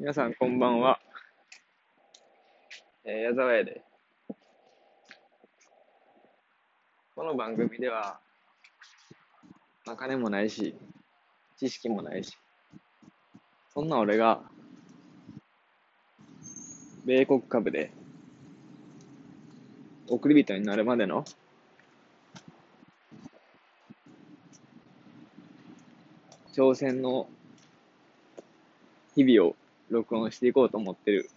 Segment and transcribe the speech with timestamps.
[0.00, 1.00] 皆さんこんばんは。
[3.04, 3.82] えー、矢沢屋で。
[7.16, 8.20] この番組では、
[9.84, 10.76] まあ、金もないし、
[11.56, 12.38] 知識もないし、
[13.74, 14.40] そんな俺が、
[17.04, 17.90] 米国株で、
[20.08, 21.24] 送り人になるまでの、
[26.52, 27.28] 挑戦の
[29.16, 29.56] 日々を
[29.90, 31.30] 録音していこうと思ってる。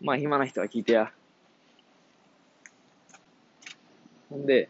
[0.00, 1.12] まあ、暇な人は聞いてや。
[4.30, 4.68] ほんで、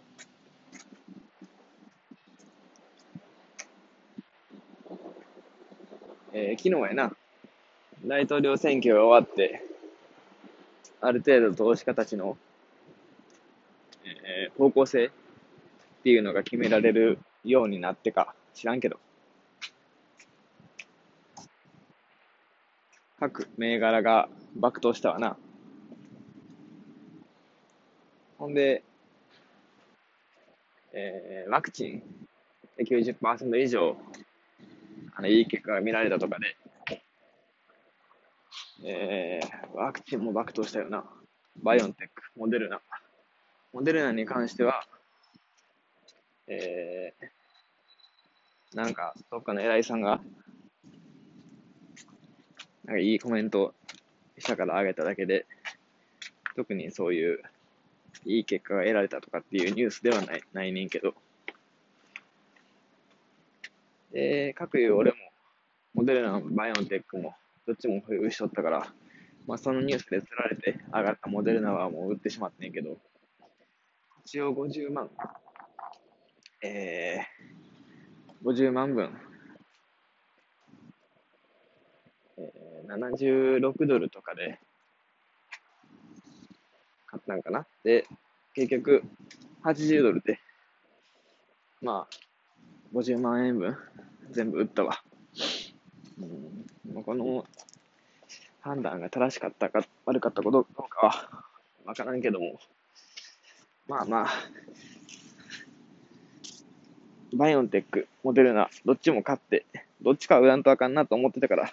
[6.33, 7.13] えー、昨日やな、
[8.05, 9.63] 大統領選挙が終わって、
[11.01, 12.37] ある程度投資家たちの、
[14.05, 15.11] えー、方向性っ
[16.05, 18.99] ていうのが決められるようになってか知らんけど、
[23.21, 25.37] 各銘柄が爆投したわな。
[28.39, 28.85] ほんで、
[30.93, 32.03] えー、ワクチン
[32.79, 33.97] 90%以上、
[35.15, 36.57] あの、いい結果が見られたとかで、
[38.85, 41.05] えー、ワクチンも爆投したよな。
[41.61, 42.81] バイオンテック、モデルナ。
[43.73, 44.87] モデルナに関しては、
[46.47, 50.21] えー、なんか、どっかの偉いさんが、
[52.89, 53.75] なんかいいコメント
[54.39, 55.45] したからあげただけで、
[56.57, 57.43] 特にそういう
[58.25, 61.13] いい結果が得られたとかっていうニュースではないないねんけど。
[64.11, 65.17] で、各いう俺も、
[65.93, 67.35] モデルナ、バイオンテックも、
[67.67, 68.91] どっちも保有しとったから、
[69.47, 72.97] まあそのニュースで釣られて上がったモデルナはもう売ってしまってんけど、
[74.25, 75.11] 一応50万、
[76.63, 79.11] えー、50万分
[82.41, 84.59] えー、76ドルとかで
[87.07, 87.67] 買ったんかな。
[87.85, 88.07] で、
[88.55, 89.03] 結局、
[89.65, 90.39] 80ドルで、
[91.83, 93.77] まあ、50万円分
[94.31, 95.03] 全部売ったわ。
[96.95, 97.45] うん、この
[98.61, 101.45] 判断が正しかったか悪かったかどうかは
[101.85, 102.59] わからんけども、
[103.87, 104.29] まあまあ、
[107.33, 109.65] バイオンテック、モデルナ、どっちも買って、
[110.03, 111.73] どっちか売らんとあかんなと思ってたから、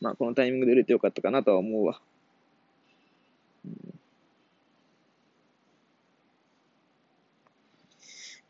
[0.00, 2.00] まあ、このタイミングで売れてよかったかなとは思うわ。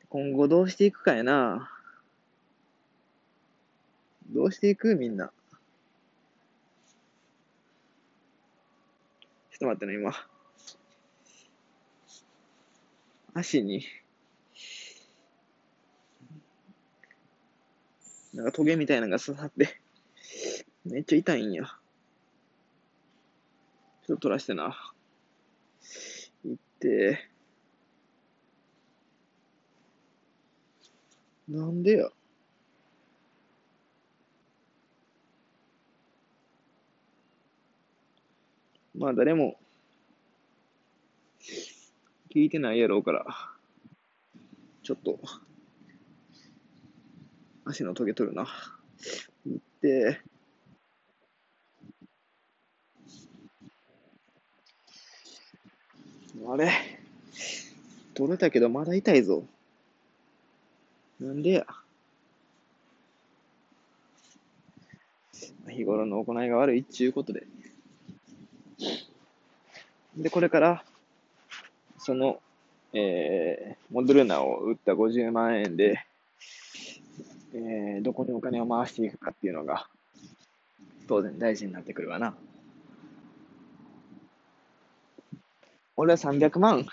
[0.08, 1.70] 今後どうしていくかやな。
[4.30, 5.30] どうしていくみんな。
[9.50, 10.12] ちょっと待ってね、今。
[13.34, 13.84] 足に、
[18.32, 19.80] なんかトゲみたいなのが刺さって、
[20.90, 21.64] めっちゃ痛いんや。
[24.06, 24.76] ちょっと取らしてな。
[26.44, 27.28] いって。
[31.48, 32.08] なんでや？
[38.96, 39.56] まあ誰も
[42.34, 43.26] 聞いてないやろうから、
[44.82, 45.18] ちょっと
[47.64, 48.46] 足のトゲ取るな。
[49.46, 50.20] いって、
[56.48, 56.70] あれ
[58.14, 59.44] 取れたけどまだ痛いぞ。
[61.20, 61.66] なんでや。
[65.68, 67.46] 日頃の行いが悪いっちゅうことで。
[70.16, 70.84] で、これから、
[71.98, 72.40] その、
[72.94, 76.00] えー、モデルナを売った50万円で、
[77.52, 79.88] えー、どこにお金を回していくかっていうのが、
[81.08, 82.34] 当然大事になってくるわな。
[85.96, 86.86] 俺は300万、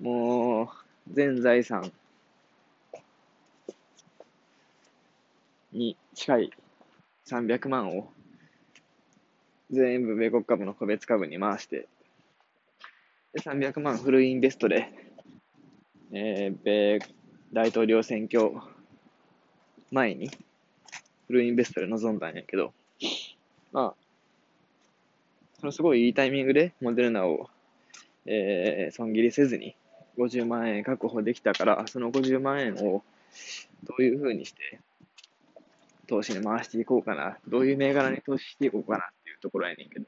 [0.00, 0.68] もう、
[1.12, 1.92] 全財産。
[5.72, 6.50] に近い。
[7.26, 8.12] 300万を。
[9.70, 11.88] 全部米国株の個別株に回して、
[13.32, 14.92] で300万フルインベストで、
[16.12, 16.98] えー、米
[17.54, 18.52] 大統領選挙
[19.90, 20.28] 前に
[21.26, 22.74] フルインベストで臨んだんやけど、
[23.72, 24.01] まあ、
[25.62, 27.48] そのすごいいいタイミングでモデルナを、
[28.26, 29.76] えー、損切りせずに
[30.18, 33.04] 50万円確保できたから、その50万円を
[33.84, 34.80] どういうふうにして
[36.08, 40.06] 投資に回していこうかな、どういう銘柄に投資していこうかなっていうところやねんけど。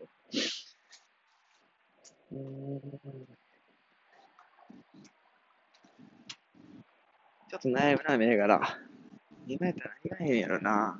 [7.49, 8.79] ちょっと悩むな、銘柄。
[9.47, 10.99] 今やったら何がええんやろな。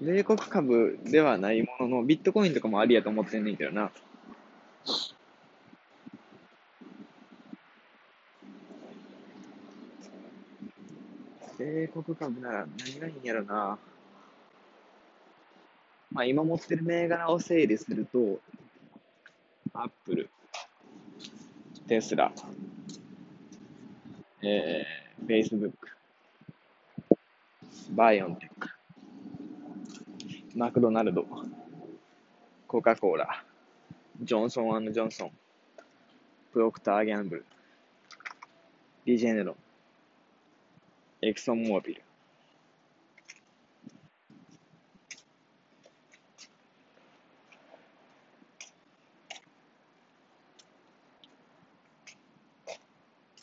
[0.00, 3.90] 米国株ではないものの、ビットコインとかもありやと思ってんねんけどな。
[11.58, 13.78] 米国株なら何がいいんやろな。
[16.12, 18.40] まあ今持ってる銘柄を整理すると、
[19.74, 20.30] アップル、
[21.88, 22.32] テスラ、
[24.42, 25.88] えー、フェイスブック、
[27.90, 28.67] バイオンテック、
[30.54, 31.26] マクドナルド、
[32.66, 33.44] コカ・コーラ、
[34.22, 35.30] ジョンソンジョンソン、
[36.52, 37.46] プロクター・ギャンブル、
[39.04, 39.56] リジェネロン、
[41.20, 42.02] エクソンモービル。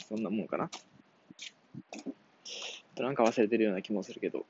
[0.10, 0.70] そんなもんかな。
[2.98, 4.46] なんか忘れてるような気もするけど。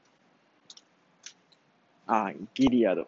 [2.08, 3.08] あ、ギリアド。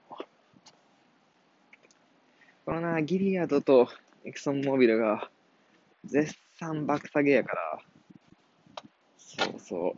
[2.66, 3.88] このな、ギリアドと
[4.26, 5.30] エクソンモービルが
[6.06, 7.80] 絶賛爆下げやから、
[9.18, 9.96] そうそう。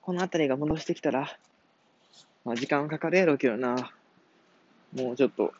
[0.00, 1.38] この辺りが戻してきたら、
[2.44, 3.92] まあ時間はかかるやろうけどな。
[4.92, 5.52] もうちょっと、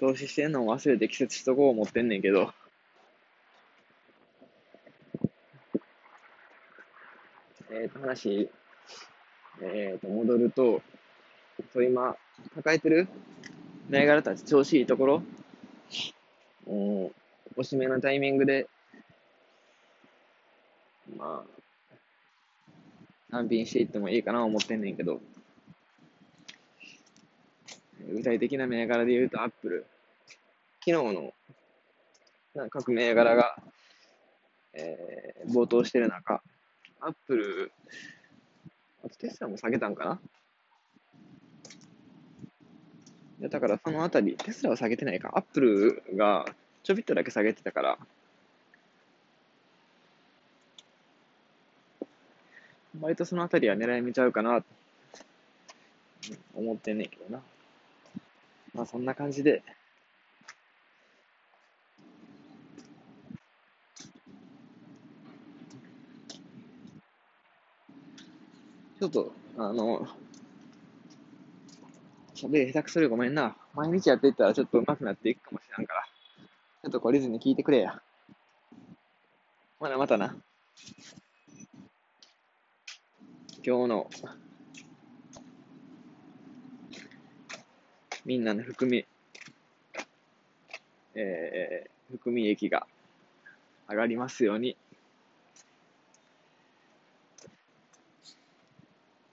[0.00, 2.54] 投資してんのを忘れて季節しとこう思ってんねんけど。
[7.76, 8.48] えっ、ー、と、話、
[9.60, 10.80] えっ、ー、と、戻ると、
[11.72, 12.16] そう今、
[12.54, 13.08] 抱えてる
[13.88, 15.22] 銘柄たち調子いいところ、
[16.66, 17.10] も
[17.56, 18.68] う、おしめのタイミングで、
[21.16, 21.54] まあ、
[23.32, 25.20] 単品していってもいいかな思ってんねんけど、
[28.08, 29.86] 具体的な銘柄で言うと、アップル。
[30.86, 31.32] 昨日の
[32.70, 33.56] 各銘柄が、
[34.74, 36.40] えー、冒頭してる中、
[37.06, 37.72] アップル、
[39.04, 40.18] あとテスラも下げたんかな？
[43.40, 46.46] いやだからそのあたり、テスラは下げてないか、アップルが
[46.82, 47.98] ちょびっとだけ下げてたから、
[52.98, 54.64] 割とそのあたりは狙い見ちゃうかな、
[56.54, 57.42] 思ってんねんけどな。
[58.72, 59.62] まあそんな感じで、
[69.04, 70.08] ちょっと、あの、
[72.34, 73.54] 喋り下手くそでごめんな。
[73.74, 76.04] 毎日やっていったらちょっと上手くなっていくかもしれんから。
[76.04, 78.00] ちょっと懲りずに聞いてくれや。
[79.78, 80.34] ほな、またな。
[83.62, 84.10] 今日の、
[88.24, 89.04] みんなの含み、
[91.14, 92.86] えー、含み益が
[93.86, 94.78] 上がりますように。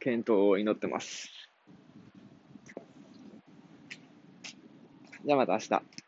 [0.04, 1.30] 健闘を祈ってます。
[5.24, 6.01] じゃあまた明日。